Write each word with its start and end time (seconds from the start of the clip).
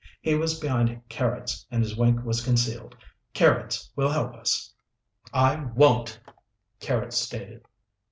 He 0.19 0.33
was 0.33 0.59
behind 0.59 1.07
Carrots 1.09 1.67
and 1.69 1.83
his 1.83 1.95
wink 1.95 2.25
was 2.25 2.43
concealed. 2.43 2.95
"Carrots 3.35 3.91
will 3.95 4.09
help 4.09 4.33
us." 4.33 4.73
"I 5.31 5.65
won't," 5.75 6.19
Carrots 6.79 7.19
stated. 7.19 7.63